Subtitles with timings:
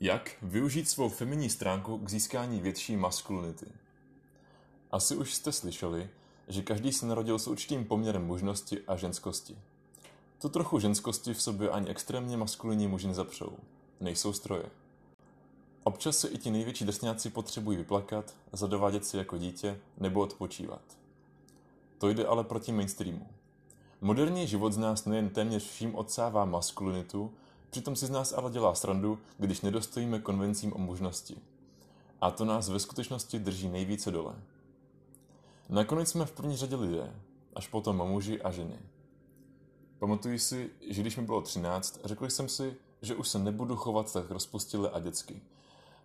[0.00, 3.66] Jak využít svou feminní stránku k získání větší maskulinity?
[4.90, 6.10] Asi už jste slyšeli,
[6.48, 9.58] že každý se narodil s určitým poměrem mužnosti a ženskosti.
[10.40, 13.56] Tu trochu ženskosti v sobě ani extrémně maskulinní muži nezapřou.
[14.00, 14.64] Nejsou stroje.
[15.84, 20.82] Občas se i ti největší drsňáci potřebují vyplakat, zadovádět si jako dítě nebo odpočívat.
[21.98, 23.26] To jde ale proti mainstreamu.
[24.00, 27.32] Moderní život z nás nejen téměř vším odsává maskulinitu,
[27.70, 31.36] Přitom si z nás ale dělá srandu, když nedostojíme konvencím o mužnosti.
[32.20, 34.34] A to nás ve skutečnosti drží nejvíce dole.
[35.68, 37.14] Nakonec jsme v první řadě lidé,
[37.54, 38.78] až potom muži a ženy.
[39.98, 44.12] Pamatuji si, že když mi bylo 13, řekl jsem si, že už se nebudu chovat
[44.12, 45.42] tak rozpustile a dětsky.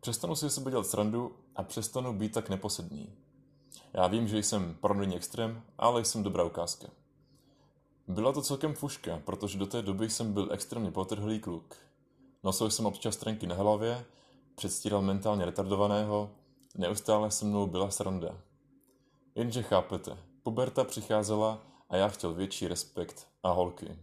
[0.00, 3.12] Přestanu si sebe dělat srandu a přestanu být tak neposedný.
[3.92, 6.88] Já vím, že jsem parodijní extrém, ale jsem dobrá ukázka.
[8.10, 11.76] Byla to celkem fuška, protože do té doby jsem byl extrémně potrhlý kluk.
[12.44, 14.04] Nosil jsem občas trenky na hlavě,
[14.54, 16.30] předstíral mentálně retardovaného,
[16.74, 18.38] neustále se mnou byla sranda.
[19.34, 23.98] Jenže chápete, puberta přicházela a já chtěl větší respekt a holky.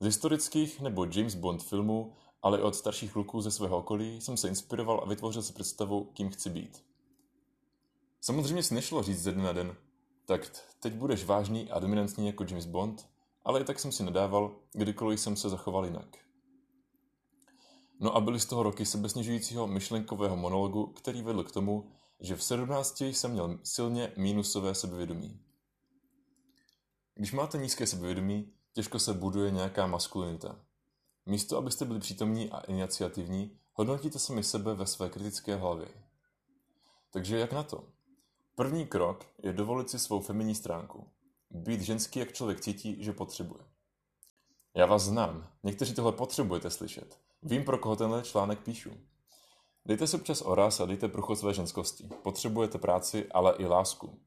[0.00, 2.12] Z historických nebo James Bond filmů,
[2.42, 6.04] ale i od starších kluků ze svého okolí jsem se inspiroval a vytvořil si představu,
[6.04, 6.84] kým chci být.
[8.20, 9.76] Samozřejmě si nešlo říct ze dne na den,
[10.26, 13.08] tak teď budeš vážný a dominantní jako James Bond,
[13.44, 16.16] ale i tak jsem si nedával, kdykoliv jsem se zachoval jinak.
[18.00, 22.44] No a byly z toho roky sebesnižujícího myšlenkového monologu, který vedl k tomu, že v
[22.44, 25.40] 17 jsem měl silně mínusové sebevědomí.
[27.14, 30.60] Když máte nízké sebevědomí, těžko se buduje nějaká maskulinita.
[31.26, 35.88] Místo, abyste byli přítomní a iniciativní, hodnotíte sami sebe ve své kritické hlavě.
[37.10, 37.84] Takže jak na to?
[38.54, 41.10] První krok je dovolit si svou feminní stránku.
[41.50, 43.64] Být ženský, jak člověk cítí, že potřebuje.
[44.74, 45.48] Já vás znám.
[45.62, 47.18] Někteří tohle potřebujete slyšet.
[47.42, 48.90] Vím, pro koho tenhle článek píšu.
[49.84, 52.08] Dejte si občas oraz a dejte průchod své ženskosti.
[52.22, 54.18] Potřebujete práci, ale i lásku.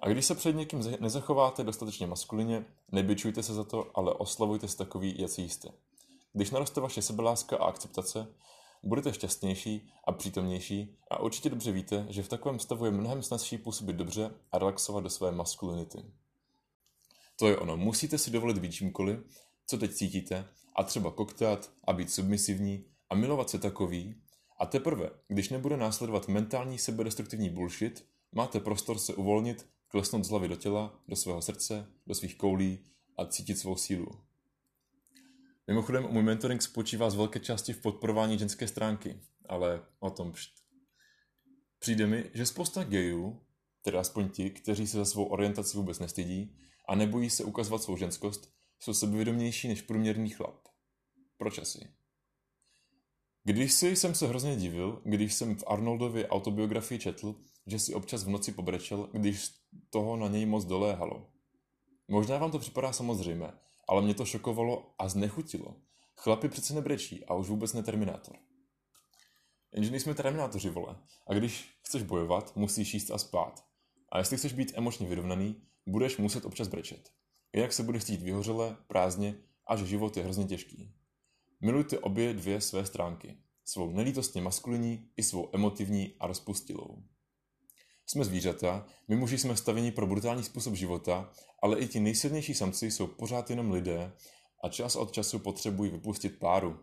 [0.00, 4.76] A když se před někým nezachováte dostatečně maskulině, nebyčujte se za to, ale oslavujte se
[4.76, 5.68] takový, jak jste.
[6.32, 8.26] Když naroste vaše sebeláska a akceptace,
[8.82, 13.58] budete šťastnější a přítomnější a určitě dobře víte, že v takovém stavu je mnohem snazší
[13.58, 16.04] působit dobře a relaxovat do své maskulinity.
[17.36, 17.76] To je ono.
[17.76, 19.18] Musíte si dovolit být čímkoliv,
[19.66, 24.22] co teď cítíte, a třeba koktat a být submisivní a milovat se takový.
[24.58, 30.48] A teprve, když nebude následovat mentální sebedestruktivní bullshit, máte prostor se uvolnit, klesnout z hlavy
[30.48, 32.84] do těla, do svého srdce, do svých koulí
[33.16, 34.20] a cítit svou sílu.
[35.66, 40.52] Mimochodem, můj mentoring spočívá z velké části v podporování ženské stránky, ale o tom pšt.
[41.78, 43.45] Přijde mi, že spousta gejů,
[43.86, 46.56] teda aspoň ti, kteří se za svou orientaci vůbec nestydí,
[46.88, 50.68] a nebojí se ukazovat svou ženskost, jsou sebevědomější než průměrný chlap.
[51.38, 51.88] Proč asi?
[53.44, 57.34] Když si jsem se hrozně divil, když jsem v Arnoldově autobiografii četl,
[57.66, 59.50] že si občas v noci pobrečel, když
[59.90, 61.30] toho na něj moc doléhalo.
[62.08, 63.52] Možná vám to připadá samozřejmé,
[63.88, 65.76] ale mě to šokovalo a znechutilo.
[66.16, 68.36] Chlapi přece nebrečí a už vůbec ne Terminátor.
[69.74, 70.96] Jenže nejsme Terminátoři, vole.
[71.26, 73.65] A když chceš bojovat, musíš jíst a spát.
[74.16, 77.10] A jestli chceš být emočně vyrovnaný, budeš muset občas brečet.
[77.52, 79.34] Jinak se budeš cítit vyhořele, prázdně
[79.66, 80.94] a že život je hrozně těžký.
[81.60, 83.36] Milujte obě dvě své stránky.
[83.64, 87.02] Svou nelítostně maskulinní i svou emotivní a rozpustilou.
[88.06, 92.90] Jsme zvířata, my muži jsme staveni pro brutální způsob života, ale i ti nejsilnější samci
[92.90, 94.12] jsou pořád jenom lidé
[94.64, 96.80] a čas od času potřebují vypustit páru.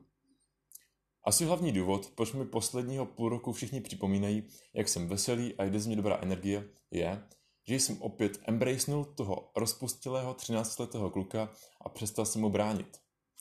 [1.26, 5.80] Asi hlavní důvod, proč mi posledního půl roku všichni připomínají, jak jsem veselý a jde
[5.80, 7.24] z mě dobrá energie, je,
[7.68, 11.50] že jsem opět embracenul toho rozpustilého 13-letého kluka
[11.82, 12.98] a přestal jsem mu bránit.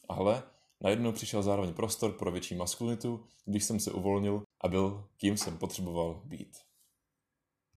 [0.09, 0.43] Ale
[0.81, 5.59] najednou přišel zároveň prostor pro větší maskulinitu, když jsem se uvolnil a byl, kým jsem
[5.59, 6.59] potřeboval být.